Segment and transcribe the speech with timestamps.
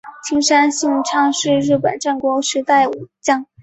[0.23, 3.45] 青山信昌是日本战国时代武将。